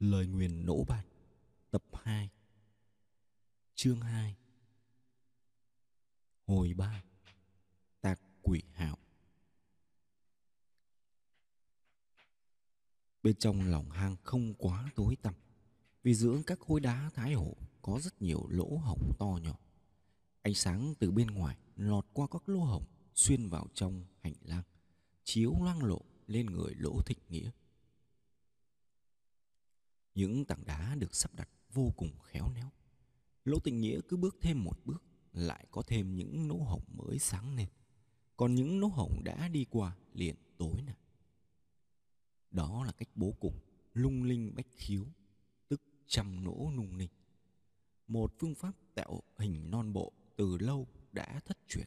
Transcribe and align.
Lời 0.00 0.26
nguyền 0.26 0.66
nỗ 0.66 0.84
bạt. 0.84 1.06
Tập 1.70 1.82
2 1.92 2.30
Chương 3.74 4.00
2 4.00 4.36
Hồi 6.46 6.74
3 6.74 7.02
Tạc 8.00 8.20
quỷ 8.42 8.62
hạo. 8.72 8.98
Bên 13.22 13.36
trong 13.36 13.70
lòng 13.70 13.90
hang 13.90 14.16
không 14.22 14.54
quá 14.54 14.90
tối 14.94 15.16
tăm, 15.22 15.34
Vì 16.02 16.14
giữa 16.14 16.42
các 16.46 16.60
khối 16.60 16.80
đá 16.80 17.10
thái 17.14 17.32
hổ 17.32 17.56
có 17.82 18.00
rất 18.00 18.22
nhiều 18.22 18.46
lỗ 18.48 18.76
hổng 18.76 19.12
to 19.18 19.38
nhỏ. 19.42 19.58
Ánh 20.42 20.54
sáng 20.54 20.94
từ 20.98 21.10
bên 21.10 21.26
ngoài 21.26 21.56
lọt 21.76 22.06
qua 22.12 22.26
các 22.30 22.48
lỗ 22.48 22.60
hổng, 22.60 22.84
xuyên 23.14 23.48
vào 23.48 23.66
trong 23.74 24.04
hành 24.20 24.34
lang, 24.42 24.64
chiếu 25.24 25.54
loang 25.62 25.84
lộ 25.84 26.00
lên 26.26 26.46
người 26.46 26.74
lỗ 26.74 27.02
thịnh 27.06 27.18
nghĩa 27.28 27.50
những 30.14 30.44
tảng 30.44 30.64
đá 30.66 30.94
được 30.94 31.14
sắp 31.14 31.34
đặt 31.34 31.48
vô 31.72 31.92
cùng 31.96 32.10
khéo 32.22 32.50
léo. 32.54 32.70
Lỗ 33.44 33.58
tình 33.58 33.80
nghĩa 33.80 34.00
cứ 34.08 34.16
bước 34.16 34.36
thêm 34.40 34.64
một 34.64 34.78
bước, 34.84 35.02
lại 35.32 35.66
có 35.70 35.82
thêm 35.86 36.16
những 36.16 36.48
lỗ 36.48 36.56
hổng 36.56 36.84
mới 36.88 37.18
sáng 37.18 37.56
lên. 37.56 37.68
Còn 38.36 38.54
những 38.54 38.80
lỗ 38.80 38.88
hổng 38.88 39.24
đã 39.24 39.48
đi 39.48 39.66
qua 39.70 39.96
liền 40.12 40.36
tối 40.58 40.82
lại 40.86 40.96
đó 42.50 42.84
là 42.84 42.92
cách 42.92 43.08
bố 43.14 43.32
cục 43.32 43.64
lung 43.94 44.22
linh 44.22 44.54
bách 44.56 44.66
khiếu, 44.70 45.06
tức 45.68 45.82
trăm 46.06 46.44
nỗ 46.44 46.72
nung 46.76 46.96
linh. 46.96 47.10
một 48.06 48.32
phương 48.38 48.54
pháp 48.54 48.72
tạo 48.94 49.22
hình 49.38 49.70
non 49.70 49.92
bộ 49.92 50.12
từ 50.36 50.58
lâu 50.58 50.88
đã 51.12 51.40
thất 51.44 51.58
truyền. 51.68 51.86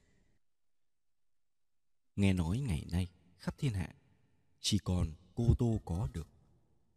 Nghe 2.15 2.33
nói 2.33 2.59
ngày 2.59 2.85
nay, 2.91 3.07
khắp 3.37 3.57
thiên 3.57 3.73
hạ, 3.73 3.95
chỉ 4.59 4.77
còn 4.77 5.13
cô 5.35 5.47
tô 5.59 5.81
có 5.85 6.07
được 6.13 6.27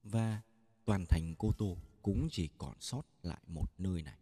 và 0.02 0.42
toàn 0.86 1.06
thành 1.06 1.34
cô 1.38 1.52
tô 1.58 1.76
cũng 2.02 2.28
chỉ 2.30 2.48
còn 2.58 2.74
sót 2.80 3.02
lại 3.22 3.42
một 3.46 3.72
nơi 3.78 4.02
này. 4.02 4.18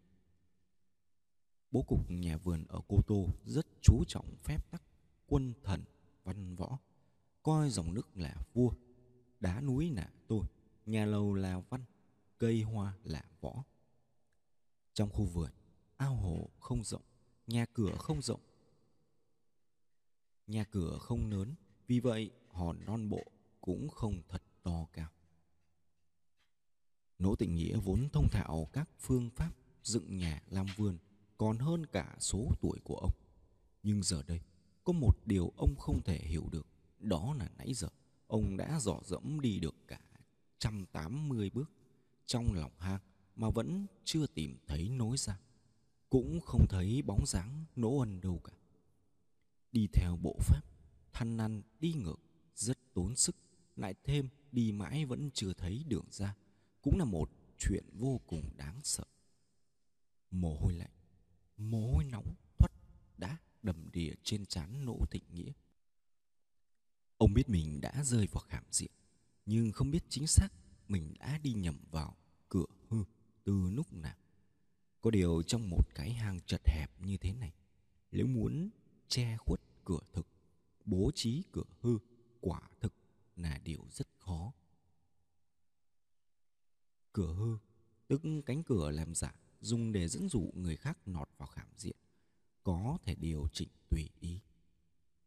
Bố 1.71 1.83
cục 1.83 2.11
nhà 2.11 2.37
vườn 2.37 2.65
ở 2.69 2.81
cô 2.89 3.01
tô 3.07 3.29
rất 3.45 3.67
chú 3.83 4.05
trọng 4.09 4.37
phép 4.43 4.71
tắc, 4.71 4.83
quân 5.27 5.55
thần, 5.63 5.85
văn 6.25 6.57
võ, 6.57 6.79
coi 7.43 7.71
dòng 7.71 7.95
nước 7.95 8.17
là 8.17 8.35
vua, 8.55 8.73
đá 9.41 9.61
núi 9.61 9.91
là 9.91 10.13
tôi, 10.29 10.45
nhà 10.87 11.07
lầu 11.07 11.35
là 11.35 11.63
văn, 11.71 11.85
cây 12.39 12.63
hoa 12.63 12.95
là 13.05 13.25
võ. 13.41 13.65
Trong 14.95 15.11
khu 15.11 15.25
vườn, 15.25 15.51
ao 15.97 16.15
hồ 16.15 16.51
không 16.61 16.85
rộng, 16.85 17.03
nhà 17.47 17.67
cửa 17.73 17.97
không 17.99 18.23
rộng. 18.23 18.41
Nhà 20.47 20.65
cửa 20.65 20.99
không 21.01 21.31
lớn, 21.31 21.55
vì 21.87 22.01
vậy 22.01 22.31
hòn 22.49 22.85
non 22.87 23.09
bộ 23.09 23.23
cũng 23.61 23.89
không 23.89 24.23
thật 24.29 24.43
to 24.63 24.87
cao. 24.93 25.11
Nỗ 27.25 27.35
Tịnh 27.35 27.55
Nghĩa 27.55 27.77
vốn 27.77 28.09
thông 28.13 28.29
thạo 28.31 28.69
các 28.73 28.89
phương 28.99 29.31
pháp 29.31 29.53
dựng 29.83 30.17
nhà 30.17 30.43
làm 30.51 30.67
vườn 30.77 30.99
còn 31.39 31.59
hơn 31.59 31.87
cả 31.87 32.17
số 32.19 32.49
tuổi 32.61 32.79
của 32.85 32.97
ông. 32.97 33.11
Nhưng 33.83 34.03
giờ 34.03 34.23
đây, 34.27 34.41
có 34.85 34.93
một 34.93 35.27
điều 35.27 35.53
ông 35.57 35.75
không 35.79 36.03
thể 36.03 36.19
hiểu 36.19 36.49
được, 36.53 36.67
đó 37.01 37.35
là 37.39 37.49
nãy 37.59 37.75
giờ 37.75 37.89
ông 38.27 38.57
đã 38.57 38.81
dò 38.81 39.01
dẫm 39.05 39.41
đi 39.41 39.59
được 39.59 39.75
cả 39.89 40.01
trăm 40.59 40.87
tám 40.93 41.29
mươi 41.29 41.51
bước 41.51 41.71
trong 42.27 42.53
lòng 42.53 42.73
hang 42.79 43.01
mà 43.37 43.51
vẫn 43.51 43.87
chưa 44.05 44.27
tìm 44.27 44.59
thấy 44.67 44.89
nối 44.89 45.17
ra. 45.17 45.39
Cũng 46.11 46.41
không 46.41 46.67
thấy 46.69 47.03
bóng 47.03 47.27
dáng 47.27 47.65
nỗ 47.77 47.99
ân 47.99 48.21
đâu 48.21 48.41
cả. 48.45 48.53
Đi 49.73 49.87
theo 49.93 50.17
bộ 50.23 50.37
pháp, 50.41 50.63
thăn 51.13 51.37
năn 51.37 51.63
đi 51.81 51.93
ngược, 51.93 52.21
rất 52.55 52.79
tốn 52.95 53.17
sức, 53.17 53.37
lại 53.77 53.95
thêm 54.05 54.29
đi 54.53 54.73
mãi 54.73 55.05
vẫn 55.05 55.31
chưa 55.35 55.53
thấy 55.53 55.85
đường 55.89 56.07
ra 56.11 56.35
cũng 56.85 56.99
là 56.99 57.05
một 57.05 57.31
chuyện 57.59 57.85
vô 57.93 58.21
cùng 58.27 58.51
đáng 58.57 58.81
sợ. 58.83 59.05
Mồ 60.31 60.57
hôi 60.57 60.75
lạnh, 60.75 60.91
mồ 61.57 61.93
hôi 61.93 62.05
nóng 62.05 62.35
thoát 62.59 62.73
đã 63.17 63.37
đầm 63.63 63.91
đìa 63.93 64.13
trên 64.23 64.47
trán 64.47 64.85
nỗ 64.85 64.99
thịnh 65.11 65.23
nghĩa. 65.33 65.53
Ông 67.17 67.35
biết 67.35 67.49
mình 67.49 67.81
đã 67.81 68.05
rơi 68.05 68.27
vào 68.27 68.41
khảm 68.49 68.65
diện, 68.71 68.91
nhưng 69.47 69.73
không 69.73 69.91
biết 69.91 70.05
chính 70.09 70.27
xác 70.27 70.49
mình 70.89 71.15
đã 71.19 71.39
đi 71.39 71.53
nhầm 71.53 71.79
vào 71.91 72.17
cửa 72.49 72.67
hư 72.89 73.05
từ 73.45 73.71
lúc 73.71 73.93
nào. 73.93 74.17
Có 75.01 75.11
điều 75.11 75.43
trong 75.43 75.71
một 75.71 75.95
cái 75.95 76.13
hang 76.13 76.41
chật 76.41 76.61
hẹp 76.67 76.91
như 77.01 77.17
thế 77.17 77.33
này, 77.33 77.53
nếu 78.11 78.27
muốn 78.27 78.71
che 79.09 79.37
khuất 79.37 79.61
cửa 79.85 80.01
thực, 80.13 80.27
bố 80.85 81.11
trí 81.15 81.43
cửa 81.53 81.65
hư 81.81 81.99
quả 82.41 82.61
thực 82.81 82.95
là 83.37 83.59
điều 83.65 83.87
rất 83.91 84.09
khó 84.19 84.53
Cửa 87.15 87.33
hư, 87.33 87.59
tức 88.09 88.23
cánh 88.47 88.63
cửa 88.63 88.91
làm 88.91 89.15
giả 89.15 89.35
dùng 89.61 89.93
để 89.93 90.09
dẫn 90.09 90.29
dụ 90.29 90.51
người 90.55 90.77
khác 90.77 90.99
nọt 91.09 91.29
vào 91.39 91.49
khảm 91.49 91.69
diện, 91.77 91.97
có 92.63 92.99
thể 93.03 93.15
điều 93.15 93.49
chỉnh 93.53 93.69
tùy 93.91 94.11
ý. 94.21 94.41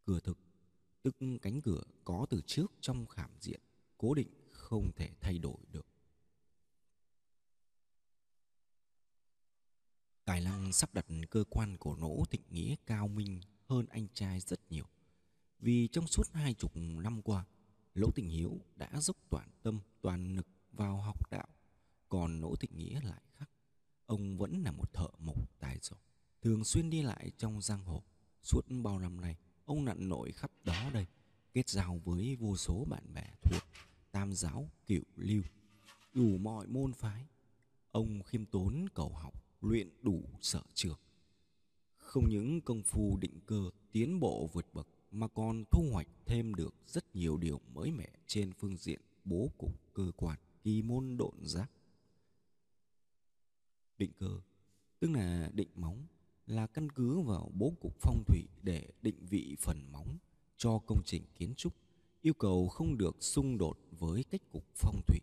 Cửa 0.06 0.20
thực, 0.20 0.38
tức 1.02 1.16
cánh 1.42 1.62
cửa 1.62 1.84
có 2.04 2.26
từ 2.30 2.42
trước 2.46 2.72
trong 2.82 3.06
khảm 3.06 3.30
diện, 3.40 3.62
cố 3.98 4.14
định 4.14 4.28
không 4.52 4.92
thể 4.96 5.10
thay 5.22 5.40
đổi 5.40 5.58
được. 5.72 5.88
Tài 10.26 10.42
Lăng 10.42 10.74
sắp 10.74 10.94
đặt 10.94 11.06
cơ 11.30 11.44
quan 11.50 11.78
của 11.78 11.96
nỗ 11.96 12.24
thịnh 12.32 12.44
nghĩa 12.50 12.76
cao 12.86 13.08
minh 13.08 13.42
hơn 13.66 13.86
anh 13.90 14.08
trai 14.14 14.40
rất 14.40 14.60
nhiều. 14.70 14.86
Vì 15.60 15.88
trong 15.88 16.08
suốt 16.08 16.28
hai 16.34 16.54
chục 16.54 16.72
năm 16.76 17.22
qua, 17.22 17.46
Lỗ 17.94 18.12
Tình 18.12 18.30
Hiếu 18.30 18.60
đã 18.76 18.90
dốc 19.02 19.18
toàn 19.30 19.50
tâm, 19.64 19.80
toàn 20.02 20.36
lực 20.36 20.48
vào 20.72 21.02
học 21.02 21.32
đạo 21.32 21.48
còn 22.10 22.42
Nỗ 22.42 22.56
Thịnh 22.56 22.78
Nghĩa 22.78 23.02
lại 23.02 23.22
khác. 23.34 23.50
Ông 24.06 24.38
vẫn 24.38 24.64
là 24.64 24.72
một 24.72 24.94
thợ 24.94 25.08
mộc 25.20 25.60
tài 25.60 25.78
giỏi, 25.82 26.00
thường 26.42 26.64
xuyên 26.64 26.90
đi 26.90 27.02
lại 27.02 27.32
trong 27.38 27.62
giang 27.62 27.84
hồ. 27.84 28.04
Suốt 28.44 28.62
bao 28.84 29.00
năm 29.00 29.22
nay, 29.22 29.36
ông 29.66 29.86
nặn 29.86 30.10
nổi 30.10 30.32
khắp 30.32 30.52
đó 30.64 30.90
đây, 30.94 31.06
kết 31.54 31.70
giao 31.70 32.02
với 32.06 32.36
vô 32.36 32.58
số 32.58 32.86
bạn 32.90 33.14
bè 33.14 33.28
thuộc 33.44 33.64
tam 34.12 34.34
giáo, 34.34 34.70
cựu 34.88 35.04
lưu, 35.16 35.44
đủ 36.14 36.38
mọi 36.38 36.68
môn 36.68 36.94
phái. 36.94 37.26
Ông 37.92 38.24
khiêm 38.24 38.46
tốn 38.46 38.86
cầu 38.94 39.10
học, 39.10 39.34
luyện 39.62 39.90
đủ 40.02 40.24
sở 40.42 40.62
trường. 40.74 41.00
Không 41.98 42.30
những 42.30 42.62
công 42.62 42.84
phu 42.84 43.18
định 43.18 43.40
cơ 43.46 43.70
tiến 43.92 44.20
bộ 44.20 44.50
vượt 44.54 44.74
bậc 44.74 44.88
mà 45.12 45.28
còn 45.28 45.64
thu 45.72 45.90
hoạch 45.92 46.08
thêm 46.26 46.56
được 46.56 46.76
rất 46.88 47.16
nhiều 47.16 47.38
điều 47.38 47.62
mới 47.74 47.92
mẻ 47.92 48.10
trên 48.28 48.54
phương 48.54 48.78
diện 48.78 49.02
bố 49.24 49.52
cục 49.58 49.94
cơ 49.94 50.12
quan, 50.16 50.40
kỳ 50.64 50.82
môn 50.82 51.18
độn 51.18 51.46
giác 51.46 51.72
định 53.98 54.12
cơ 54.20 54.40
tức 55.00 55.12
là 55.12 55.50
định 55.54 55.70
móng, 55.76 56.06
là 56.48 56.68
căn 56.68 56.90
cứ 56.90 57.20
vào 57.20 57.52
bố 57.54 57.74
cục 57.82 57.96
phong 58.00 58.24
thủy 58.28 58.48
để 58.64 58.88
định 59.02 59.26
vị 59.30 59.56
phần 59.60 59.92
móng 59.92 60.18
cho 60.58 60.80
công 60.80 61.02
trình 61.06 61.24
kiến 61.36 61.54
trúc, 61.56 61.74
yêu 62.22 62.34
cầu 62.34 62.68
không 62.68 62.98
được 62.98 63.24
xung 63.24 63.58
đột 63.58 63.80
với 63.92 64.24
cách 64.24 64.42
cục 64.52 64.66
phong 64.76 65.02
thủy 65.08 65.20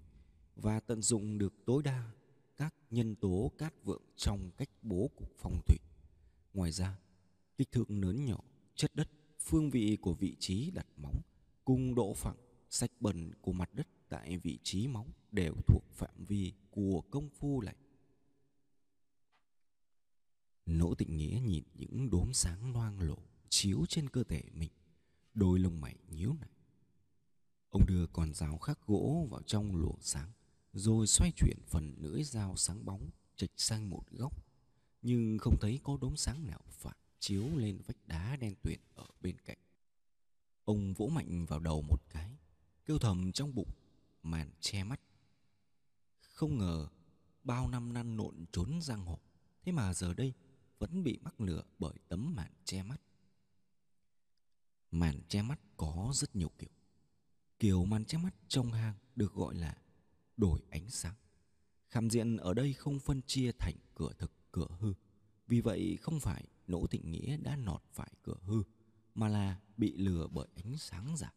và 0.56 0.80
tận 0.80 1.02
dụng 1.02 1.38
được 1.38 1.54
tối 1.66 1.82
đa 1.82 2.10
các 2.56 2.74
nhân 2.90 3.14
tố 3.14 3.52
cát 3.58 3.74
vượng 3.84 4.02
trong 4.16 4.50
cách 4.56 4.70
bố 4.82 5.10
cục 5.16 5.32
phong 5.38 5.60
thủy. 5.66 5.78
Ngoài 6.54 6.72
ra, 6.72 6.98
kích 7.58 7.72
thước 7.72 7.90
lớn 7.90 8.24
nhỏ, 8.24 8.40
chất 8.74 8.90
đất, 8.94 9.08
phương 9.40 9.70
vị 9.70 9.98
của 10.00 10.14
vị 10.14 10.36
trí 10.38 10.70
đặt 10.70 10.86
móng 10.96 11.20
cùng 11.64 11.94
độ 11.94 12.14
phẳng, 12.14 12.36
sạch 12.70 12.90
bẩn 13.00 13.32
của 13.40 13.52
mặt 13.52 13.70
đất 13.74 13.88
tại 14.08 14.38
vị 14.38 14.58
trí 14.62 14.86
móng 14.86 15.08
đều 15.32 15.54
thuộc 15.66 15.84
phạm 15.92 16.24
vi 16.24 16.52
của 16.70 17.02
công 17.10 17.28
phu 17.28 17.60
lạnh 17.60 17.76
Nỗ 20.66 20.94
tịnh 20.94 21.16
nghĩa 21.16 21.40
nhìn 21.44 21.64
những 21.74 22.10
đốm 22.10 22.32
sáng 22.32 22.72
loang 22.72 23.00
lộ 23.00 23.18
chiếu 23.48 23.84
trên 23.88 24.08
cơ 24.08 24.24
thể 24.24 24.42
mình. 24.52 24.70
Đôi 25.34 25.58
lông 25.58 25.80
mày 25.80 25.96
nhíu 26.08 26.36
lại. 26.40 26.50
Ông 27.70 27.86
đưa 27.86 28.06
con 28.06 28.34
dao 28.34 28.58
khắc 28.58 28.86
gỗ 28.86 29.28
vào 29.30 29.42
trong 29.42 29.76
luồng 29.76 29.98
sáng, 30.00 30.32
rồi 30.72 31.06
xoay 31.06 31.32
chuyển 31.36 31.58
phần 31.66 31.94
lưỡi 31.98 32.22
dao 32.22 32.56
sáng 32.56 32.84
bóng 32.84 33.10
trịch 33.36 33.52
sang 33.56 33.90
một 33.90 34.10
góc. 34.10 34.32
Nhưng 35.02 35.38
không 35.38 35.56
thấy 35.60 35.80
có 35.82 35.98
đốm 36.00 36.16
sáng 36.16 36.46
nào 36.46 36.60
phản 36.70 36.96
chiếu 37.18 37.56
lên 37.56 37.82
vách 37.86 37.96
đá 38.06 38.36
đen 38.36 38.54
tuyền 38.62 38.80
ở 38.94 39.06
bên 39.20 39.36
cạnh. 39.44 39.58
Ông 40.64 40.94
vỗ 40.94 41.06
mạnh 41.06 41.46
vào 41.46 41.60
đầu 41.60 41.82
một 41.82 42.00
cái, 42.10 42.36
kêu 42.86 42.98
thầm 42.98 43.32
trong 43.32 43.54
bụng, 43.54 43.70
màn 44.22 44.50
che 44.60 44.84
mắt. 44.84 45.00
Không 46.20 46.58
ngờ, 46.58 46.88
bao 47.44 47.68
năm 47.68 47.92
năn 47.92 48.16
nộn 48.16 48.44
trốn 48.52 48.80
giang 48.82 49.04
hồ, 49.04 49.18
thế 49.62 49.72
mà 49.72 49.94
giờ 49.94 50.14
đây 50.14 50.32
vẫn 50.84 51.02
bị 51.02 51.18
mắc 51.22 51.40
lừa 51.40 51.62
bởi 51.78 51.94
tấm 52.08 52.34
màn 52.34 52.52
che 52.64 52.82
mắt. 52.82 53.00
Màn 54.90 55.20
che 55.28 55.42
mắt 55.42 55.60
có 55.76 56.10
rất 56.14 56.36
nhiều 56.36 56.50
kiểu. 56.58 56.70
Kiểu 57.58 57.84
màn 57.84 58.04
che 58.04 58.18
mắt 58.18 58.34
trong 58.48 58.72
hang 58.72 58.94
được 59.16 59.32
gọi 59.32 59.54
là 59.54 59.78
đổi 60.36 60.60
ánh 60.70 60.90
sáng. 60.90 61.14
Khảm 61.90 62.10
diện 62.10 62.36
ở 62.36 62.54
đây 62.54 62.72
không 62.72 63.00
phân 63.00 63.22
chia 63.26 63.52
thành 63.52 63.74
cửa 63.94 64.12
thực, 64.18 64.32
cửa 64.52 64.66
hư. 64.80 64.94
Vì 65.46 65.60
vậy 65.60 65.98
không 66.00 66.20
phải 66.20 66.44
Nỗ 66.66 66.86
Thịnh 66.86 67.10
Nghĩa 67.10 67.36
đã 67.36 67.56
nọt 67.56 67.82
phải 67.92 68.12
cửa 68.22 68.36
hư, 68.42 68.62
mà 69.14 69.28
là 69.28 69.60
bị 69.76 69.96
lừa 69.96 70.26
bởi 70.26 70.48
ánh 70.54 70.78
sáng 70.78 71.16
giả. 71.16 71.32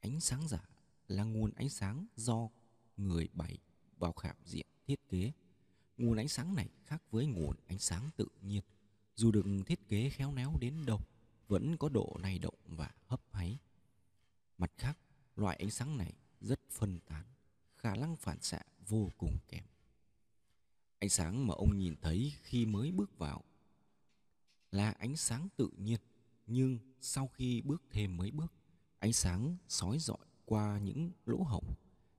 Ánh 0.00 0.20
sáng 0.20 0.48
giả 0.48 0.68
là 1.08 1.24
nguồn 1.24 1.50
ánh 1.54 1.68
sáng 1.68 2.06
do 2.16 2.48
người 2.96 3.28
bày 3.32 3.58
vào 3.98 4.12
khảm 4.12 4.36
diện 4.44 4.66
thiết 4.86 5.08
kế. 5.08 5.32
Nguồn 5.98 6.16
ánh 6.16 6.28
sáng 6.28 6.54
này 6.54 6.68
khác 6.84 7.02
với 7.10 7.26
nguồn 7.26 7.56
ánh 7.66 7.78
sáng 7.78 8.10
tự 8.16 8.26
nhiên. 8.42 8.62
Dù 9.16 9.30
được 9.30 9.46
thiết 9.66 9.88
kế 9.88 10.10
khéo 10.10 10.34
léo 10.34 10.56
đến 10.60 10.86
đâu, 10.86 11.00
vẫn 11.48 11.76
có 11.76 11.88
độ 11.88 12.16
lay 12.20 12.38
động 12.38 12.54
và 12.66 12.90
hấp 13.06 13.20
háy. 13.32 13.58
Mặt 14.58 14.72
khác, 14.76 14.98
loại 15.36 15.56
ánh 15.56 15.70
sáng 15.70 15.98
này 15.98 16.12
rất 16.40 16.60
phân 16.70 17.00
tán, 17.00 17.24
khả 17.76 17.96
năng 17.96 18.16
phản 18.16 18.42
xạ 18.42 18.60
vô 18.88 19.10
cùng 19.18 19.38
kém. 19.48 19.64
Ánh 20.98 21.10
sáng 21.10 21.46
mà 21.46 21.54
ông 21.54 21.78
nhìn 21.78 21.94
thấy 22.02 22.32
khi 22.42 22.66
mới 22.66 22.92
bước 22.92 23.18
vào 23.18 23.44
là 24.70 24.90
ánh 24.90 25.16
sáng 25.16 25.48
tự 25.56 25.68
nhiên, 25.76 26.00
nhưng 26.46 26.78
sau 27.00 27.26
khi 27.26 27.62
bước 27.62 27.82
thêm 27.90 28.16
mấy 28.16 28.30
bước, 28.30 28.52
ánh 28.98 29.12
sáng 29.12 29.56
sói 29.68 29.98
rọi 29.98 30.26
qua 30.44 30.78
những 30.78 31.10
lỗ 31.26 31.42
hổng 31.42 31.74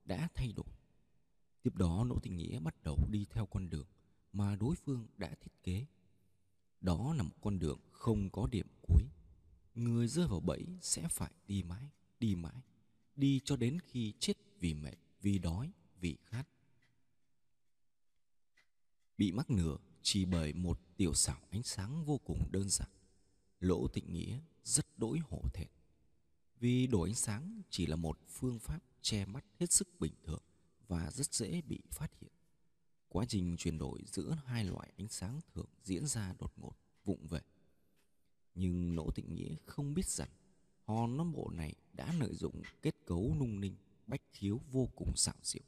đã 0.05 0.27
thay 0.35 0.53
đổi. 0.55 0.74
Tiếp 1.65 1.75
đó 1.75 2.03
Nỗ 2.03 2.19
Tình 2.19 2.37
Nghĩa 2.37 2.59
bắt 2.59 2.83
đầu 2.83 3.07
đi 3.11 3.25
theo 3.29 3.45
con 3.45 3.69
đường 3.69 3.87
mà 4.33 4.55
đối 4.55 4.75
phương 4.75 5.07
đã 5.17 5.35
thiết 5.41 5.63
kế. 5.63 5.85
Đó 6.81 7.13
là 7.13 7.23
một 7.23 7.35
con 7.41 7.59
đường 7.59 7.79
không 7.91 8.29
có 8.29 8.47
điểm 8.47 8.67
cuối. 8.81 9.03
Người 9.75 10.07
rơi 10.07 10.27
vào 10.27 10.39
bẫy 10.39 10.65
sẽ 10.81 11.07
phải 11.07 11.31
đi 11.47 11.63
mãi, 11.63 11.89
đi 12.19 12.35
mãi, 12.35 12.61
đi 13.15 13.41
cho 13.45 13.55
đến 13.55 13.79
khi 13.79 14.13
chết 14.19 14.33
vì 14.59 14.73
mệt, 14.73 14.95
vì 15.21 15.39
đói, 15.39 15.71
vì 15.99 16.17
khát. 16.25 16.47
Bị 19.17 19.31
mắc 19.31 19.49
nửa 19.51 19.77
chỉ 20.01 20.25
bởi 20.25 20.53
một 20.53 20.79
tiểu 20.97 21.13
xảo 21.13 21.39
ánh 21.49 21.63
sáng 21.63 22.05
vô 22.05 22.17
cùng 22.17 22.51
đơn 22.51 22.69
giản. 22.69 22.89
Lỗ 23.59 23.87
Tịnh 23.87 24.13
Nghĩa 24.13 24.39
rất 24.63 24.99
đỗi 24.99 25.19
hổ 25.29 25.41
thẹn. 25.53 25.67
Vì 26.59 26.87
đổi 26.87 27.09
ánh 27.09 27.15
sáng 27.15 27.61
chỉ 27.69 27.85
là 27.85 27.95
một 27.95 28.19
phương 28.27 28.59
pháp 28.59 28.79
che 29.01 29.25
mắt 29.25 29.45
hết 29.59 29.71
sức 29.71 29.99
bình 29.99 30.13
thường 30.23 30.41
và 30.87 31.11
rất 31.11 31.33
dễ 31.33 31.61
bị 31.61 31.79
phát 31.91 32.11
hiện. 32.21 32.31
Quá 33.09 33.25
trình 33.25 33.57
chuyển 33.57 33.77
đổi 33.77 34.03
giữa 34.07 34.37
hai 34.45 34.65
loại 34.65 34.91
ánh 34.97 35.07
sáng 35.07 35.39
thường 35.53 35.69
diễn 35.83 36.07
ra 36.07 36.33
đột 36.39 36.53
ngột, 36.57 36.75
vụng 37.05 37.27
về. 37.27 37.41
Nhưng 38.55 38.95
lỗ 38.95 39.11
Tịnh 39.11 39.35
Nghĩa 39.35 39.55
không 39.65 39.93
biết 39.93 40.05
rằng 40.05 40.29
hòn 40.83 41.17
nón 41.17 41.31
bộ 41.31 41.49
này 41.53 41.73
đã 41.93 42.13
lợi 42.13 42.35
dụng 42.35 42.61
kết 42.81 42.95
cấu 43.05 43.35
nung 43.39 43.59
ninh 43.59 43.75
bách 44.07 44.21
khiếu 44.31 44.61
vô 44.71 44.89
cùng 44.95 45.15
xảo 45.15 45.35
diệu. 45.43 45.63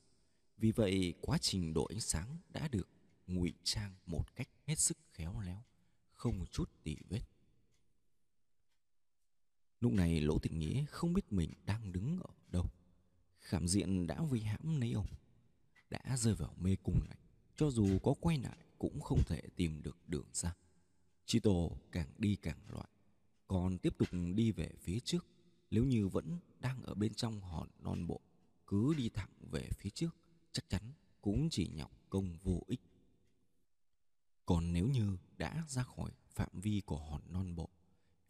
Vì 0.57 0.71
vậy, 0.71 1.13
quá 1.21 1.37
trình 1.37 1.73
đổi 1.73 1.87
ánh 1.89 2.01
sáng 2.01 2.37
đã 2.49 2.67
được 2.67 2.89
ngụy 3.27 3.53
trang 3.63 3.95
một 4.05 4.35
cách 4.35 4.49
hết 4.65 4.79
sức 4.79 4.97
khéo 5.13 5.39
léo, 5.39 5.63
không 6.11 6.45
chút 6.51 6.71
tỉ 6.83 6.97
vết. 7.09 7.21
Lúc 9.79 9.93
này 9.93 10.21
Lỗ 10.21 10.39
Tịnh 10.39 10.59
Nghĩa 10.59 10.85
không 10.85 11.13
biết 11.13 11.33
mình 11.33 11.53
đang 11.65 11.91
đứng 11.91 12.19
ở. 12.19 12.33
Khảm 13.47 13.67
diện 13.67 14.07
đã 14.07 14.21
vì 14.31 14.41
hãm 14.41 14.81
lấy 14.81 14.91
ông, 14.91 15.05
đã 15.89 16.17
rơi 16.17 16.35
vào 16.35 16.53
mê 16.57 16.75
cung 16.83 16.99
này. 17.07 17.17
Cho 17.55 17.69
dù 17.69 17.99
có 18.03 18.13
quay 18.21 18.37
lại 18.37 18.57
cũng 18.77 19.01
không 19.01 19.23
thể 19.27 19.41
tìm 19.55 19.83
được 19.83 19.97
đường 20.07 20.25
ra. 20.33 20.55
Chi 21.25 21.39
Tổ 21.39 21.71
càng 21.91 22.09
đi 22.17 22.35
càng 22.35 22.59
loạn, 22.69 22.89
còn 23.47 23.77
tiếp 23.77 23.93
tục 23.97 24.07
đi 24.35 24.51
về 24.51 24.69
phía 24.79 24.99
trước. 24.99 25.25
Nếu 25.71 25.83
như 25.83 26.07
vẫn 26.07 26.39
đang 26.59 26.83
ở 26.83 26.93
bên 26.93 27.13
trong 27.13 27.41
hòn 27.41 27.69
non 27.79 28.07
bộ, 28.07 28.21
cứ 28.67 28.93
đi 28.97 29.09
thẳng 29.09 29.31
về 29.51 29.69
phía 29.77 29.89
trước, 29.89 30.15
chắc 30.51 30.69
chắn 30.69 30.81
cũng 31.21 31.47
chỉ 31.51 31.67
nhọc 31.67 31.91
công 32.09 32.37
vô 32.43 32.63
ích. 32.67 32.81
Còn 34.45 34.73
nếu 34.73 34.87
như 34.87 35.17
đã 35.37 35.63
ra 35.67 35.83
khỏi 35.83 36.11
phạm 36.29 36.61
vi 36.61 36.81
của 36.85 36.97
hòn 36.97 37.21
non 37.29 37.55
bộ, 37.55 37.69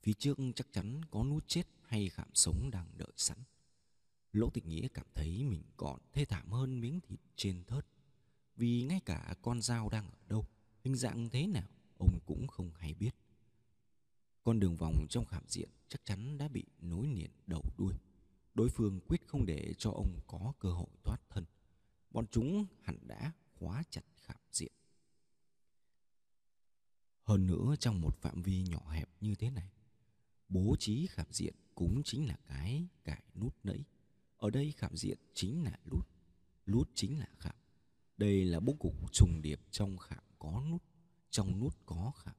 phía 0.02 0.14
trước 0.14 0.38
chắc 0.56 0.68
chắn 0.72 1.02
có 1.12 1.24
nút 1.24 1.48
chết 1.48 1.64
hay 1.82 2.10
khảm 2.10 2.30
sống 2.34 2.70
đang 2.72 2.88
đợi 2.98 3.14
sẵn. 3.16 3.38
Lỗ 4.32 4.50
Tịch 4.50 4.66
Nghĩa 4.66 4.88
cảm 4.88 5.06
thấy 5.16 5.44
mình 5.44 5.64
còn 5.78 6.00
thê 6.14 6.26
thảm 6.26 6.52
hơn 6.52 6.82
miếng 6.82 7.00
thịt 7.02 7.20
trên 7.36 7.64
thớt. 7.64 7.86
Vì 8.56 8.84
ngay 8.84 9.00
cả 9.06 9.36
con 9.42 9.62
dao 9.62 9.90
đang 9.90 10.12
ở 10.12 10.18
đâu, 10.28 10.46
hình 10.84 10.96
dạng 10.96 11.30
thế 11.30 11.48
nào, 11.48 11.70
ông 11.98 12.20
cũng 12.26 12.48
không 12.48 12.72
hay 12.76 12.94
biết. 12.94 13.16
Con 14.44 14.60
đường 14.60 14.78
vòng 14.78 15.06
trong 15.10 15.26
khảm 15.26 15.44
diện 15.48 15.70
chắc 15.90 16.06
chắn 16.06 16.38
đã 16.38 16.48
bị 16.48 16.66
nối 16.80 17.08
liền 17.08 17.32
đầu 17.48 17.64
đuôi. 17.78 17.94
Đối 18.54 18.70
phương 18.70 19.00
quyết 19.08 19.28
không 19.28 19.46
để 19.46 19.74
cho 19.78 19.92
ông 19.92 20.20
có 20.28 20.54
cơ 20.60 20.72
hội 20.72 20.90
thoát 21.04 21.22
thân. 21.30 21.46
Bọn 22.12 22.26
chúng 22.32 22.66
hẳn 22.82 23.08
đã 23.08 23.32
khóa 23.60 23.84
chặt 23.90 24.02
khảm 24.16 24.38
diện. 24.52 24.72
Hơn 27.24 27.48
nữa 27.48 27.76
trong 27.80 28.02
một 28.02 28.22
phạm 28.22 28.42
vi 28.42 28.64
nhỏ 28.64 28.90
hẹp 28.90 29.10
như 29.22 29.36
thế 29.36 29.50
này, 29.50 29.72
bố 30.50 30.76
trí 30.80 31.08
khảm 31.08 31.28
diện 31.30 31.54
cũng 31.76 32.02
chính 32.04 32.28
là 32.28 32.38
cái 32.48 32.88
cải 33.04 33.24
nút 33.36 33.56
nẫy. 33.64 33.84
Ở 34.38 34.50
đây 34.50 34.72
khảm 34.78 34.96
diện 34.96 35.18
chính 35.34 35.64
là 35.64 35.80
lút, 35.86 36.08
lút 36.66 36.90
chính 36.94 37.20
là 37.20 37.28
khảm. 37.40 37.56
Đây 38.18 38.46
là 38.46 38.60
bố 38.60 38.74
cục 38.80 39.14
trùng 39.14 39.42
điệp 39.42 39.60
trong 39.72 39.98
khảm 39.98 40.24
có 40.40 40.64
nút, 40.70 40.84
trong 41.30 41.60
nút 41.60 41.78
có 41.86 42.12
khảm. 42.16 42.36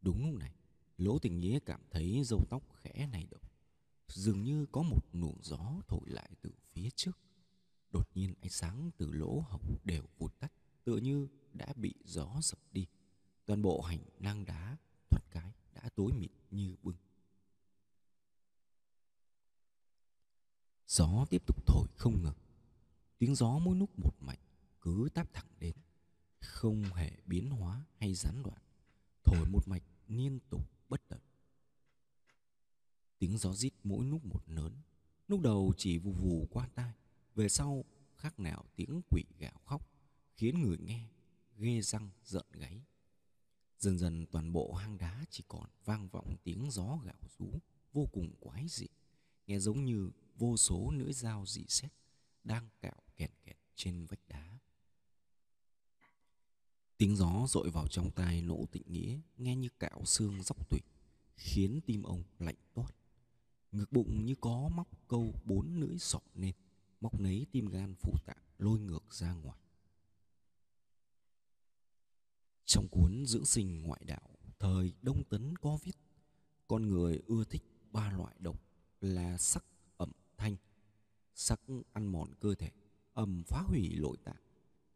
Đúng 0.00 0.30
lúc 0.30 0.40
này, 0.40 0.54
Lỗ 0.98 1.18
Tình 1.18 1.40
Nghĩa 1.40 1.58
cảm 1.58 1.80
thấy 1.90 2.22
râu 2.24 2.44
tóc 2.50 2.62
khẽ 2.74 3.08
này 3.12 3.26
động. 3.30 3.42
Dường 4.08 4.42
như 4.42 4.66
có 4.72 4.82
một 4.82 5.00
luồng 5.12 5.38
gió 5.42 5.80
thổi 5.88 6.10
lại 6.10 6.30
từ 6.42 6.50
phía 6.72 6.88
trước. 6.96 7.18
Đột 7.90 8.08
nhiên 8.14 8.34
ánh 8.40 8.50
sáng 8.50 8.90
từ 8.96 9.12
lỗ 9.12 9.40
hổng 9.40 9.76
đều 9.84 10.02
vụt 10.18 10.38
tắt, 10.38 10.52
tựa 10.84 10.96
như 10.96 11.28
đã 11.52 11.72
bị 11.76 11.94
gió 12.04 12.38
dập 12.42 12.58
đi. 12.72 12.86
Toàn 13.46 13.62
bộ 13.62 13.80
hành 13.80 14.00
lang 14.18 14.44
đá 14.44 14.76
thoát 15.10 15.20
cái 15.30 15.52
đã 15.74 15.88
tối 15.94 16.12
mịt 16.12 16.30
như 16.50 16.76
bưng. 16.82 16.96
Gió 20.88 21.26
tiếp 21.30 21.42
tục 21.46 21.66
thổi 21.66 21.88
không 21.96 22.22
ngừng. 22.22 22.38
Tiếng 23.18 23.34
gió 23.34 23.58
mỗi 23.58 23.76
lúc 23.76 23.98
một 23.98 24.14
mạnh, 24.20 24.38
cứ 24.80 25.08
táp 25.14 25.34
thẳng 25.34 25.48
đến, 25.58 25.76
không 26.40 26.82
hề 26.82 27.10
biến 27.26 27.50
hóa 27.50 27.84
hay 27.98 28.14
gián 28.14 28.42
đoạn, 28.42 28.62
thổi 29.24 29.48
một 29.48 29.68
mạch 29.68 29.82
liên 30.08 30.38
tục 30.50 30.70
bất 30.88 31.08
tận. 31.08 31.20
Tiếng 33.18 33.38
gió 33.38 33.52
rít 33.52 33.72
mỗi 33.84 34.04
lúc 34.04 34.24
một 34.24 34.42
lớn, 34.46 34.72
lúc 35.28 35.40
đầu 35.40 35.74
chỉ 35.76 35.98
vù 35.98 36.12
vù 36.12 36.46
qua 36.50 36.68
tai, 36.74 36.94
về 37.34 37.48
sau 37.48 37.84
khác 38.16 38.40
nào 38.40 38.64
tiếng 38.76 39.00
quỷ 39.10 39.22
gào 39.38 39.60
khóc, 39.64 39.90
khiến 40.34 40.62
người 40.62 40.78
nghe 40.78 41.08
ghê 41.56 41.80
răng 41.80 42.10
rợn 42.24 42.46
gáy. 42.52 42.82
Dần 43.78 43.98
dần 43.98 44.26
toàn 44.26 44.52
bộ 44.52 44.72
hang 44.72 44.98
đá 44.98 45.24
chỉ 45.30 45.44
còn 45.48 45.70
vang 45.84 46.08
vọng 46.08 46.36
tiếng 46.44 46.70
gió 46.70 46.98
gạo 47.04 47.28
rú 47.38 47.46
vô 47.92 48.08
cùng 48.12 48.34
quái 48.40 48.66
dị, 48.68 48.86
nghe 49.46 49.58
giống 49.58 49.84
như 49.84 50.10
vô 50.38 50.56
số 50.56 50.90
lưỡi 50.90 51.12
dao 51.12 51.46
dị 51.46 51.64
xét 51.68 51.92
đang 52.44 52.68
cạo 52.80 53.02
kẹt 53.16 53.30
kẹt 53.44 53.56
trên 53.76 54.06
vách 54.06 54.28
đá. 54.28 54.58
Tiếng 56.96 57.16
gió 57.16 57.46
dội 57.48 57.70
vào 57.70 57.88
trong 57.88 58.10
tai 58.10 58.42
lỗ 58.42 58.66
tịnh 58.66 58.92
nghĩa 58.92 59.18
nghe 59.36 59.56
như 59.56 59.68
cạo 59.78 60.04
xương 60.04 60.42
dốc 60.42 60.70
tủy, 60.70 60.80
khiến 61.36 61.80
tim 61.86 62.02
ông 62.02 62.22
lạnh 62.38 62.56
toát. 62.74 62.94
Ngực 63.72 63.92
bụng 63.92 64.24
như 64.24 64.34
có 64.40 64.68
móc 64.74 65.08
câu 65.08 65.34
bốn 65.44 65.80
lưỡi 65.80 65.98
sọ 65.98 66.20
lên, 66.34 66.54
móc 67.00 67.20
nấy 67.20 67.46
tim 67.52 67.66
gan 67.66 67.94
phụ 67.94 68.12
tạng 68.26 68.42
lôi 68.58 68.80
ngược 68.80 69.14
ra 69.14 69.32
ngoài. 69.32 69.58
Trong 72.64 72.88
cuốn 72.88 73.26
dưỡng 73.26 73.46
sinh 73.46 73.82
ngoại 73.82 74.00
đạo, 74.04 74.30
thời 74.58 74.92
Đông 75.02 75.24
Tấn 75.24 75.56
có 75.56 75.78
viết, 75.82 75.96
con 76.68 76.88
người 76.88 77.20
ưa 77.26 77.44
thích 77.44 77.62
ba 77.92 78.12
loại 78.12 78.34
độc 78.38 78.60
là 79.00 79.38
sắc, 79.38 79.64
thanh. 80.38 80.56
Sắc 81.34 81.60
ăn 81.92 82.06
mòn 82.06 82.34
cơ 82.40 82.54
thể, 82.54 82.70
âm 83.12 83.42
phá 83.46 83.62
hủy 83.62 83.96
nội 83.98 84.16
tạng, 84.24 84.42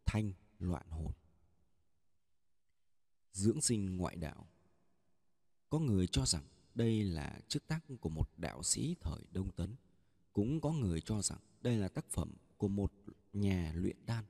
thanh 0.07 0.33
loạn 0.59 0.87
hồn. 0.91 1.13
Dưỡng 3.33 3.61
sinh 3.61 3.97
ngoại 3.97 4.17
đạo 4.17 4.47
Có 5.69 5.79
người 5.79 6.07
cho 6.07 6.27
rằng 6.27 6.45
đây 6.75 7.03
là 7.03 7.41
chức 7.49 7.67
tác 7.69 7.81
của 8.01 8.09
một 8.09 8.31
đạo 8.37 8.63
sĩ 8.63 8.97
thời 9.01 9.23
Đông 9.31 9.51
Tấn. 9.51 9.77
Cũng 10.33 10.61
có 10.61 10.73
người 10.73 11.01
cho 11.01 11.23
rằng 11.23 11.39
đây 11.61 11.77
là 11.77 11.89
tác 11.89 12.11
phẩm 12.11 12.35
của 12.57 12.69
một 12.69 12.93
nhà 13.33 13.73
luyện 13.75 13.97
đan. 14.07 14.25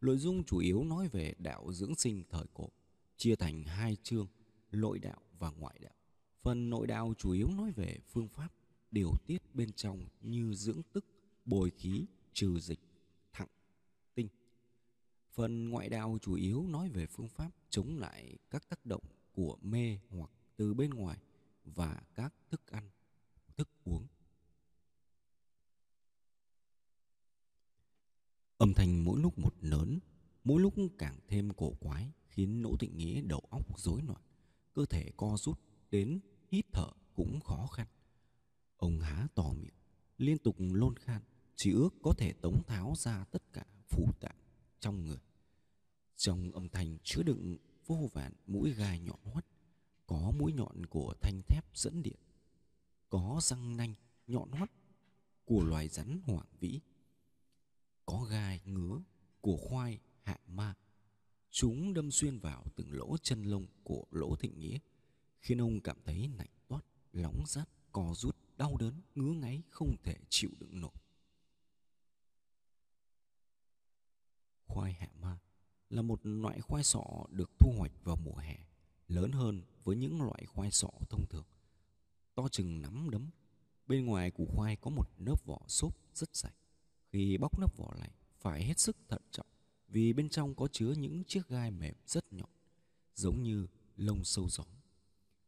Nội 0.00 0.18
dung 0.18 0.44
chủ 0.44 0.58
yếu 0.58 0.84
nói 0.84 1.08
về 1.08 1.34
đạo 1.38 1.72
dưỡng 1.72 1.94
sinh 1.94 2.24
thời 2.30 2.46
cổ 2.54 2.68
chia 3.16 3.36
thành 3.36 3.64
hai 3.64 3.96
chương 4.02 4.26
nội 4.72 4.98
đạo 4.98 5.20
và 5.38 5.50
ngoại 5.50 5.78
đạo. 5.82 5.94
Phần 6.42 6.70
nội 6.70 6.86
đạo 6.86 7.14
chủ 7.18 7.30
yếu 7.30 7.50
nói 7.50 7.72
về 7.72 7.98
phương 8.08 8.28
pháp 8.28 8.48
điều 8.90 9.12
tiết 9.26 9.54
bên 9.54 9.72
trong 9.72 10.06
như 10.20 10.54
dưỡng 10.54 10.82
tức, 10.92 11.04
bồi 11.44 11.70
khí, 11.70 12.06
trừ 12.32 12.60
dịch, 12.60 12.80
thẳng 13.32 13.48
tinh. 14.14 14.28
Phần 15.32 15.68
ngoại 15.68 15.88
đạo 15.88 16.18
chủ 16.22 16.34
yếu 16.34 16.66
nói 16.68 16.88
về 16.88 17.06
phương 17.06 17.28
pháp 17.28 17.50
chống 17.70 17.96
lại 17.96 18.38
các 18.50 18.68
tác 18.68 18.86
động 18.86 19.02
của 19.32 19.58
mê 19.62 19.98
hoặc 20.10 20.30
từ 20.56 20.74
bên 20.74 20.90
ngoài 20.90 21.18
và 21.64 22.02
các 22.14 22.34
thức 22.50 22.66
ăn, 22.66 22.90
thức 23.56 23.68
uống. 23.84 24.06
Âm 28.58 28.74
thanh 28.74 29.04
mỗi 29.04 29.20
lúc 29.20 29.38
một 29.38 29.54
lớn, 29.60 29.98
mỗi 30.44 30.62
lúc 30.62 30.74
càng 30.98 31.18
thêm 31.28 31.50
cổ 31.50 31.72
quái 31.80 32.12
khiến 32.28 32.62
nỗ 32.62 32.76
Tịnh 32.76 32.96
Nghĩa 32.96 33.20
đầu 33.20 33.40
óc 33.50 33.78
rối 33.78 34.02
loạn, 34.02 34.20
cơ 34.74 34.86
thể 34.86 35.10
co 35.16 35.36
rút 35.36 35.60
đến 35.90 36.20
hít 36.50 36.64
thở 36.72 36.90
cũng 37.14 37.40
khó 37.40 37.66
khăn. 37.66 37.86
Ông 38.76 39.00
há 39.00 39.26
to 39.34 39.52
miệng, 39.52 39.74
liên 40.18 40.38
tục 40.38 40.56
lôn 40.58 40.96
khan, 40.96 41.22
chỉ 41.56 41.72
ước 41.72 41.90
có 42.02 42.12
thể 42.12 42.32
tống 42.32 42.62
tháo 42.66 42.94
ra 42.96 43.24
tất 43.24 43.42
cả 43.52 43.64
phủ 43.88 44.12
tạng 44.20 44.36
trong 44.80 45.04
người. 45.04 45.20
Trong 46.16 46.52
âm 46.52 46.68
thanh 46.68 46.98
chứa 47.04 47.22
đựng 47.22 47.56
vô 47.86 48.10
vàn 48.12 48.32
mũi 48.46 48.72
gai 48.72 49.00
nhọn 49.00 49.20
hoắt, 49.24 49.46
có 50.06 50.32
mũi 50.38 50.52
nhọn 50.52 50.86
của 50.86 51.14
thanh 51.20 51.42
thép 51.48 51.64
dẫn 51.74 52.02
điện, 52.02 52.18
có 53.08 53.38
răng 53.42 53.76
nanh 53.76 53.94
nhọn 54.26 54.50
hoắt 54.50 54.70
của 55.44 55.64
loài 55.64 55.88
rắn 55.88 56.20
hoảng 56.24 56.46
vĩ, 56.60 56.80
có 58.06 58.26
gai 58.30 58.60
ngứa 58.64 59.00
của 59.40 59.56
khoai 59.56 59.98
hạ 60.22 60.38
ma. 60.46 60.74
Chúng 61.50 61.94
đâm 61.94 62.10
xuyên 62.10 62.38
vào 62.38 62.64
từng 62.76 62.92
lỗ 62.92 63.16
chân 63.22 63.42
lông 63.42 63.66
của 63.82 64.04
lỗ 64.10 64.36
thịnh 64.36 64.58
nghĩa, 64.58 64.78
khiến 65.40 65.60
ông 65.60 65.80
cảm 65.80 65.96
thấy 66.04 66.30
lạnh 66.38 66.50
toát, 66.68 66.84
lóng 67.12 67.44
rát, 67.46 67.68
co 67.92 68.14
rút, 68.14 68.36
đau 68.56 68.76
đớn, 68.76 69.00
ngứa 69.14 69.32
ngáy 69.32 69.62
không 69.70 69.96
thể 70.02 70.16
chịu 70.28 70.50
đựng 70.58 70.80
nổi. 70.80 70.94
Khoai 74.66 74.92
hạ 74.92 75.08
ma 75.20 75.38
là 75.90 76.02
một 76.02 76.20
loại 76.22 76.60
khoai 76.60 76.84
sọ 76.84 77.26
được 77.30 77.50
thu 77.58 77.72
hoạch 77.78 77.92
vào 78.04 78.16
mùa 78.16 78.36
hè, 78.36 78.56
lớn 79.08 79.32
hơn 79.32 79.62
với 79.84 79.96
những 79.96 80.22
loại 80.22 80.46
khoai 80.46 80.70
sọ 80.70 80.90
thông 81.08 81.26
thường. 81.26 81.46
To 82.34 82.48
chừng 82.48 82.82
nắm 82.82 83.10
đấm, 83.10 83.30
bên 83.86 84.06
ngoài 84.06 84.30
củ 84.30 84.46
khoai 84.46 84.76
có 84.76 84.90
một 84.90 85.10
lớp 85.18 85.44
vỏ 85.44 85.58
xốp 85.68 85.96
rất 86.14 86.36
dày. 86.36 86.52
Khi 87.12 87.38
bóc 87.38 87.58
lớp 87.60 87.76
vỏ 87.76 87.94
này, 87.98 88.10
phải 88.38 88.64
hết 88.64 88.78
sức 88.78 88.96
thận 89.08 89.22
trọng 89.30 89.46
vì 89.88 90.12
bên 90.12 90.28
trong 90.28 90.54
có 90.54 90.68
chứa 90.72 90.92
những 90.92 91.24
chiếc 91.24 91.48
gai 91.48 91.70
mềm 91.70 91.94
rất 92.06 92.32
nhọn, 92.32 92.50
giống 93.14 93.42
như 93.42 93.66
lông 93.96 94.24
sâu 94.24 94.48
gió. 94.48 94.64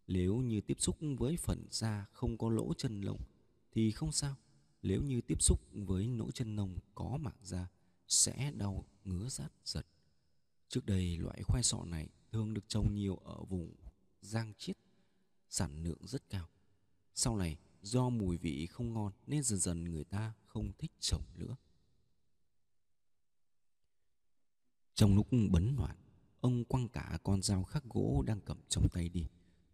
Nếu 0.08 0.36
như 0.36 0.60
tiếp 0.60 0.80
xúc 0.80 0.96
với 1.18 1.36
phần 1.36 1.66
da 1.70 2.06
không 2.12 2.38
có 2.38 2.50
lỗ 2.50 2.74
chân 2.74 3.00
lông 3.00 3.20
thì 3.72 3.90
không 3.90 4.12
sao. 4.12 4.36
Nếu 4.82 5.02
như 5.02 5.20
tiếp 5.20 5.42
xúc 5.42 5.60
với 5.72 6.08
lỗ 6.08 6.30
chân 6.30 6.56
lông 6.56 6.78
có 6.94 7.18
mảng 7.20 7.40
da 7.42 7.68
sẽ 8.08 8.52
đau 8.56 8.84
ngứa 9.04 9.28
rát 9.28 9.52
giật. 9.64 9.86
Trước 10.68 10.86
đây 10.86 11.16
loại 11.18 11.42
khoai 11.42 11.62
sọ 11.62 11.84
này 11.84 12.08
thường 12.32 12.54
được 12.54 12.68
trồng 12.68 12.94
nhiều 12.94 13.16
ở 13.16 13.44
vùng 13.44 13.74
Giang 14.20 14.52
Chiết, 14.58 14.76
sản 15.48 15.82
lượng 15.82 16.06
rất 16.06 16.30
cao. 16.30 16.48
Sau 17.14 17.36
này 17.36 17.56
do 17.82 18.08
mùi 18.08 18.36
vị 18.36 18.66
không 18.66 18.92
ngon 18.94 19.12
nên 19.26 19.42
dần 19.42 19.58
dần 19.58 19.84
người 19.84 20.04
ta 20.04 20.32
không 20.46 20.72
thích 20.78 20.92
trồng 21.00 21.22
nữa. 21.36 21.56
Trong 24.94 25.14
lúc 25.14 25.26
bấn 25.50 25.76
loạn, 25.76 25.96
ông 26.40 26.64
quăng 26.64 26.88
cả 26.88 27.18
con 27.22 27.42
dao 27.42 27.64
khắc 27.64 27.84
gỗ 27.84 28.22
đang 28.26 28.40
cầm 28.40 28.58
trong 28.68 28.88
tay 28.92 29.08
đi, 29.08 29.24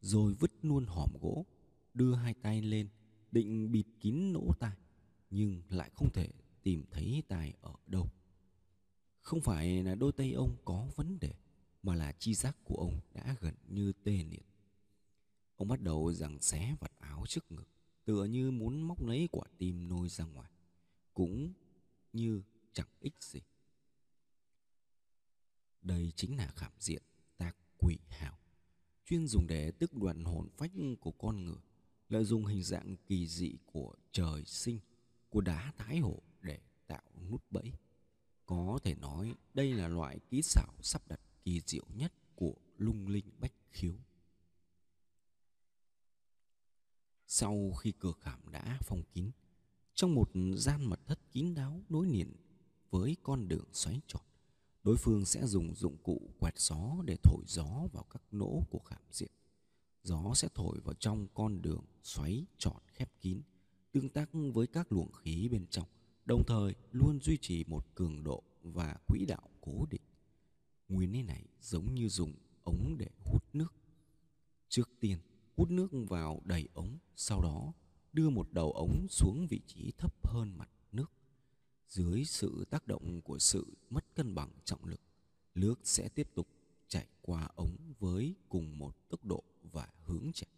rồi 0.04 0.34
vứt 0.34 0.52
luôn 0.62 0.86
hòm 0.86 1.10
gỗ, 1.20 1.46
đưa 1.94 2.14
hai 2.14 2.34
tay 2.34 2.62
lên, 2.62 2.88
định 3.32 3.72
bịt 3.72 3.86
kín 4.00 4.32
lỗ 4.32 4.52
tai, 4.60 4.76
nhưng 5.30 5.62
lại 5.68 5.90
không 5.94 6.12
thể 6.12 6.28
tìm 6.62 6.84
thấy 6.90 7.22
tai 7.28 7.54
ở 7.60 7.74
đâu. 7.86 8.10
Không 9.20 9.40
phải 9.40 9.82
là 9.82 9.94
đôi 9.94 10.12
tay 10.12 10.32
ông 10.32 10.56
có 10.64 10.88
vấn 10.96 11.18
đề, 11.20 11.34
mà 11.82 11.94
là 11.94 12.12
chi 12.12 12.34
giác 12.34 12.56
của 12.64 12.74
ông 12.74 13.00
đã 13.14 13.36
gần 13.40 13.54
như 13.68 13.92
tê 14.04 14.12
liệt. 14.12 14.46
Ông 15.56 15.68
bắt 15.68 15.80
đầu 15.80 16.12
giằng 16.12 16.40
xé 16.40 16.76
vạt 16.80 16.92
áo 16.98 17.24
trước 17.28 17.52
ngực, 17.52 17.68
tựa 18.04 18.24
như 18.24 18.50
muốn 18.50 18.82
móc 18.82 19.02
lấy 19.02 19.28
quả 19.32 19.46
tim 19.58 19.88
nôi 19.88 20.08
ra 20.08 20.24
ngoài, 20.24 20.50
cũng 21.14 21.52
như 22.12 22.42
chẳng 22.72 22.88
ích 23.00 23.14
gì. 23.20 23.40
Đây 25.82 26.12
chính 26.16 26.36
là 26.36 26.52
khảm 26.56 26.72
diện 26.78 27.02
tác 27.36 27.56
quỷ 27.78 27.98
hào, 28.08 28.38
chuyên 29.04 29.26
dùng 29.26 29.46
để 29.46 29.70
tức 29.70 29.94
đoạn 29.94 30.24
hồn 30.24 30.48
phách 30.56 30.72
của 31.00 31.10
con 31.10 31.44
người, 31.44 31.62
lợi 32.08 32.24
dụng 32.24 32.44
hình 32.44 32.62
dạng 32.62 32.96
kỳ 33.06 33.26
dị 33.26 33.56
của 33.66 33.94
trời 34.12 34.44
sinh, 34.44 34.78
của 35.28 35.40
đá 35.40 35.72
thái 35.78 35.98
hổ 35.98 36.22
để 36.42 36.58
tạo 36.86 37.02
nút 37.30 37.44
bẫy. 37.50 37.72
Có 38.46 38.78
thể 38.82 38.94
nói 38.94 39.34
đây 39.54 39.74
là 39.74 39.88
loại 39.88 40.18
kỹ 40.30 40.42
xảo 40.42 40.74
sắp 40.80 41.08
đặt 41.08 41.20
kỳ 41.44 41.60
diệu 41.66 41.84
nhất 41.94 42.12
của 42.34 42.54
lung 42.78 43.08
linh 43.08 43.30
bách 43.38 43.52
khiếu. 43.70 43.94
Sau 47.26 47.72
khi 47.72 47.92
cửa 47.98 48.12
khảm 48.20 48.40
đã 48.50 48.78
phong 48.82 49.02
kín, 49.12 49.30
trong 49.94 50.14
một 50.14 50.30
gian 50.56 50.84
mật 50.84 51.00
thất 51.06 51.18
kín 51.32 51.54
đáo 51.54 51.82
nối 51.88 52.06
liền 52.06 52.36
với 52.90 53.16
con 53.22 53.48
đường 53.48 53.64
xoáy 53.72 54.00
tròn, 54.06 54.22
đối 54.84 54.96
phương 54.96 55.24
sẽ 55.24 55.46
dùng 55.46 55.74
dụng 55.74 55.96
cụ 56.02 56.30
quẹt 56.38 56.58
gió 56.58 56.96
để 57.04 57.16
thổi 57.22 57.44
gió 57.46 57.88
vào 57.92 58.04
các 58.10 58.22
nỗ 58.30 58.62
của 58.70 58.78
khảm 58.78 59.02
diện. 59.10 59.30
Gió 60.02 60.32
sẽ 60.34 60.48
thổi 60.54 60.80
vào 60.80 60.94
trong 60.94 61.26
con 61.34 61.62
đường 61.62 61.84
xoáy 62.02 62.46
tròn 62.58 62.82
khép 62.86 63.10
kín, 63.20 63.40
tương 63.92 64.08
tác 64.08 64.30
với 64.32 64.66
các 64.66 64.92
luồng 64.92 65.12
khí 65.12 65.48
bên 65.48 65.66
trong, 65.70 65.88
đồng 66.24 66.44
thời 66.46 66.74
luôn 66.92 67.20
duy 67.20 67.36
trì 67.36 67.64
một 67.64 67.94
cường 67.94 68.24
độ 68.24 68.42
và 68.62 68.96
quỹ 69.06 69.24
đạo 69.26 69.48
cố 69.60 69.86
định. 69.90 70.02
Nguyên 70.88 71.12
lý 71.12 71.22
này 71.22 71.44
giống 71.60 71.94
như 71.94 72.08
dùng 72.08 72.32
ống 72.64 72.96
để 72.98 73.08
hút 73.24 73.44
nước. 73.52 73.74
Trước 74.68 74.90
tiên, 75.00 75.18
hút 75.56 75.70
nước 75.70 75.88
vào 76.08 76.40
đầy 76.44 76.68
ống, 76.74 76.98
sau 77.16 77.42
đó 77.42 77.72
đưa 78.12 78.30
một 78.30 78.52
đầu 78.52 78.72
ống 78.72 79.06
xuống 79.08 79.46
vị 79.46 79.60
trí 79.66 79.92
thấp 79.98 80.28
hơn 80.28 80.58
mặt 80.58 80.68
nước. 80.92 81.12
Dưới 81.88 82.24
sự 82.24 82.64
tác 82.70 82.86
động 82.86 83.22
của 83.22 83.38
sự 83.38 83.66
mất 83.90 84.03
cân 84.14 84.34
bằng 84.34 84.50
trọng 84.64 84.84
lực, 84.84 85.00
nước 85.54 85.80
sẽ 85.84 86.08
tiếp 86.08 86.28
tục 86.34 86.48
chạy 86.88 87.06
qua 87.22 87.48
ống 87.54 87.76
với 87.98 88.34
cùng 88.48 88.78
một 88.78 89.08
tốc 89.08 89.24
độ 89.24 89.44
và 89.62 89.88
hướng 90.04 90.30
chạy. 90.34 90.48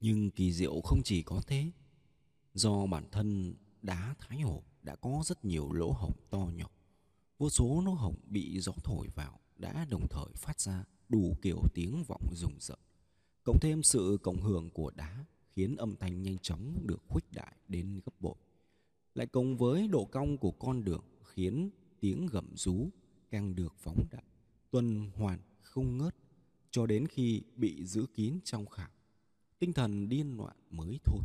Nhưng 0.00 0.30
kỳ 0.30 0.52
diệu 0.52 0.80
không 0.80 1.02
chỉ 1.04 1.22
có 1.22 1.40
thế. 1.46 1.70
Do 2.54 2.86
bản 2.86 3.08
thân 3.12 3.54
đá 3.82 4.14
thái 4.18 4.40
hổ 4.40 4.62
đã 4.82 4.96
có 4.96 5.22
rất 5.24 5.44
nhiều 5.44 5.72
lỗ 5.72 5.92
hổng 5.92 6.16
to 6.30 6.38
nhỏ. 6.38 6.70
Vô 7.38 7.50
số 7.50 7.82
lỗ 7.84 7.92
hổng 7.92 8.16
bị 8.26 8.60
gió 8.60 8.72
thổi 8.84 9.08
vào 9.14 9.40
đã 9.56 9.86
đồng 9.90 10.06
thời 10.10 10.34
phát 10.36 10.60
ra 10.60 10.84
đủ 11.08 11.36
kiểu 11.42 11.62
tiếng 11.74 12.04
vọng 12.04 12.34
rùng 12.34 12.56
rợn. 12.60 12.78
Cộng 13.42 13.60
thêm 13.60 13.82
sự 13.82 14.18
cộng 14.22 14.42
hưởng 14.42 14.70
của 14.70 14.90
đá 14.90 15.24
khiến 15.50 15.76
âm 15.76 15.96
thanh 15.96 16.22
nhanh 16.22 16.38
chóng 16.38 16.86
được 16.86 17.02
khuếch 17.08 17.32
đại 17.32 17.56
đến 17.68 18.00
gấp 18.06 18.12
bội. 18.20 18.36
Lại 19.14 19.26
cùng 19.26 19.56
với 19.56 19.88
độ 19.88 20.04
cong 20.04 20.38
của 20.38 20.50
con 20.50 20.84
đường 20.84 21.04
khiến 21.24 21.70
tiếng 22.00 22.26
gầm 22.26 22.56
rú 22.56 22.88
càng 23.30 23.54
được 23.54 23.74
phóng 23.78 24.04
đại, 24.10 24.24
tuần 24.70 25.10
hoàn 25.14 25.38
không 25.62 25.98
ngớt 25.98 26.16
cho 26.70 26.86
đến 26.86 27.06
khi 27.08 27.42
bị 27.56 27.84
giữ 27.84 28.06
kín 28.14 28.38
trong 28.44 28.66
khảm. 28.66 28.90
Tinh 29.58 29.72
thần 29.72 30.08
điên 30.08 30.36
loạn 30.36 30.56
mới 30.70 30.98
thôi. 31.04 31.20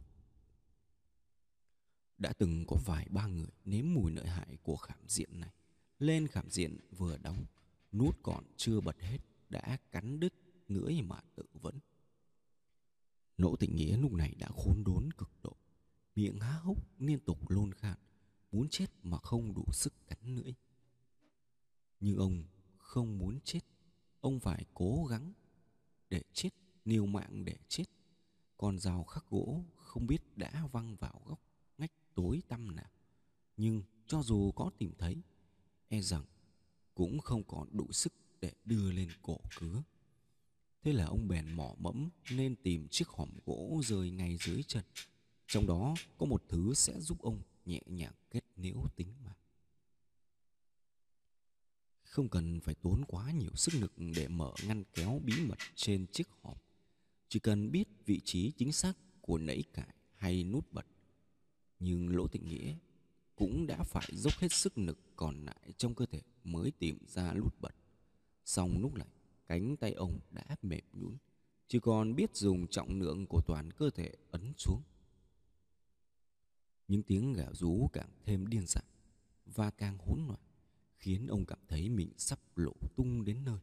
Đã 2.17 2.34
từng 2.34 2.65
có 2.67 2.77
vài 2.86 3.08
ba 3.10 3.27
người 3.27 3.51
nếm 3.65 3.86
mùi 3.94 4.12
nợ 4.12 4.24
hại 4.24 4.58
của 4.63 4.75
khảm 4.75 5.00
diện 5.08 5.39
này. 5.39 5.53
Lên 6.00 6.27
khảm 6.27 6.50
diện 6.50 6.77
vừa 6.98 7.17
đóng, 7.17 7.46
nút 7.91 8.20
còn 8.24 8.44
chưa 8.58 8.82
bật 8.82 9.01
hết, 9.01 9.17
đã 9.50 9.77
cắn 9.91 10.20
đứt 10.20 10.34
ngưỡi 10.67 11.01
mà 11.01 11.20
tự 11.36 11.44
vẫn. 11.53 11.79
Nỗ 13.38 13.56
tịnh 13.56 13.75
nghĩa 13.75 13.98
lúc 13.98 14.12
này 14.12 14.36
đã 14.39 14.48
khốn 14.48 14.84
đốn 14.84 15.13
cực 15.13 15.32
độ, 15.44 15.56
miệng 16.15 16.39
há 16.39 16.51
hốc 16.51 16.77
liên 17.00 17.20
tục 17.20 17.50
lôn 17.50 17.74
khan, 17.74 17.98
muốn 18.51 18.68
chết 18.70 18.88
mà 19.04 19.18
không 19.18 19.54
đủ 19.54 19.65
sức 19.72 19.94
cắn 20.08 20.36
lưỡi. 20.36 20.54
Nhưng 22.00 22.18
ông 22.18 22.44
không 22.77 23.18
muốn 23.18 23.39
chết, 23.44 23.60
ông 24.22 24.39
phải 24.39 24.65
cố 24.74 25.06
gắng 25.06 25.34
để 26.10 26.22
chết, 26.34 26.50
liều 26.86 27.06
mạng 27.06 27.46
để 27.46 27.58
chết. 27.68 27.86
Con 28.58 28.80
dao 28.80 29.04
khắc 29.04 29.30
gỗ 29.30 29.63
không 29.75 30.08
biết 30.08 30.38
đã 30.38 30.68
văng 30.72 30.96
vào 30.96 31.22
góc 31.25 31.39
ngách 31.77 31.92
tối 32.15 32.42
tăm 32.48 32.75
nào 32.75 32.89
nhưng 33.58 33.84
cho 34.08 34.22
dù 34.24 34.51
có 34.51 34.72
tìm 34.77 34.94
thấy 34.98 35.22
e 35.88 36.01
rằng 36.01 36.24
cũng 36.96 37.20
không 37.20 37.44
còn 37.44 37.77
đủ 37.77 37.92
sức 37.92 38.13
để 38.42 38.51
đưa 38.65 38.92
lên 38.92 39.10
cổ 39.22 39.38
cứa 39.60 39.84
thế 40.86 40.94
là 40.94 41.06
ông 41.06 41.27
bèn 41.27 41.51
mỏ 41.56 41.75
mẫm 41.80 42.10
nên 42.32 42.56
tìm 42.56 42.88
chiếc 42.88 43.08
hòm 43.08 43.30
gỗ 43.46 43.82
rơi 43.86 44.12
ngay 44.12 44.38
dưới 44.42 44.63
chân. 44.63 44.84
Trong 45.48 45.68
đó 45.68 45.96
có 46.18 46.25
một 46.25 46.44
thứ 46.50 46.74
sẽ 46.74 47.00
giúp 47.00 47.22
ông 47.22 47.42
nhẹ 47.65 47.82
nhàng 47.86 48.13
kết 48.32 48.44
liễu 48.56 48.84
tính 48.96 49.08
mạng. 49.24 49.38
Không 52.04 52.30
cần 52.30 52.60
phải 52.60 52.75
tốn 52.75 53.04
quá 53.08 53.32
nhiều 53.32 53.56
sức 53.56 53.74
lực 53.74 53.94
để 53.98 54.27
mở 54.27 54.54
ngăn 54.68 54.84
kéo 54.94 55.22
bí 55.24 55.34
mật 55.46 55.58
trên 55.75 56.06
chiếc 56.08 56.27
hòm. 56.42 56.58
Chỉ 57.30 57.39
cần 57.39 57.72
biết 57.72 57.88
vị 58.06 58.22
trí 58.25 58.51
chính 58.51 58.72
xác 58.72 58.94
của 59.22 59.38
nẫy 59.38 59.63
cải 59.74 59.96
hay 60.15 60.44
nút 60.44 60.74
bật. 60.74 60.86
Nhưng 61.80 62.15
Lỗ 62.15 62.27
Tịnh 62.27 62.48
Nghĩa 62.48 62.75
cũng 63.36 63.68
đã 63.68 63.84
phải 63.84 64.10
dốc 64.13 64.34
hết 64.34 64.51
sức 64.51 64.77
lực 64.77 65.00
còn 65.15 65.46
lại 65.46 65.74
trong 65.77 65.96
cơ 65.96 66.06
thể 66.06 66.22
mới 66.44 66.72
tìm 66.72 66.98
ra 67.08 67.34
nút 67.34 67.62
bật. 67.62 67.75
Xong 68.46 68.82
lúc 68.82 68.94
này, 68.94 69.08
cánh 69.48 69.78
tay 69.78 69.92
ông 69.92 70.20
đã 70.32 70.44
mềm 70.62 70.86
nhũn, 70.94 71.18
chỉ 71.68 71.80
còn 71.80 72.16
biết 72.16 72.36
dùng 72.36 72.68
trọng 72.68 73.00
lượng 73.00 73.25
của 73.28 73.42
toàn 73.48 73.72
cơ 73.72 73.90
thể 73.90 74.12
ấn 74.32 74.54
xuống. 74.58 74.82
Những 76.88 77.04
tiếng 77.04 77.34
gào 77.34 77.54
rú 77.54 77.88
càng 77.94 78.10
thêm 78.24 78.48
điên 78.48 78.64
dại 78.68 78.84
và 79.46 79.72
càng 79.72 79.98
hỗn 79.98 80.20
loạn, 80.28 80.40
khiến 80.98 81.28
ông 81.28 81.46
cảm 81.46 81.60
thấy 81.68 81.90
mình 81.90 82.12
sắp 82.18 82.40
lộ 82.56 82.74
tung 82.96 83.25
đến 83.25 83.44
nơi. 83.46 83.60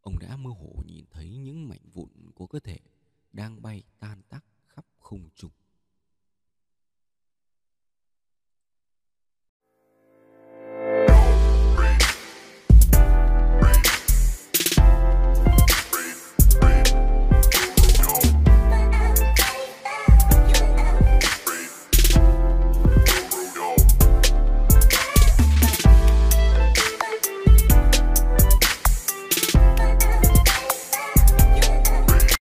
Ông 0.00 0.18
đã 0.18 0.36
mơ 0.36 0.50
hồ 0.50 0.82
nhìn 0.86 1.04
thấy 1.10 1.36
những 1.36 1.68
mảnh 1.68 1.90
vụn 1.92 2.10
của 2.34 2.46
cơ 2.46 2.58
thể 2.58 2.78
đang 3.32 3.62
bay 3.62 3.82
tan 3.98 4.17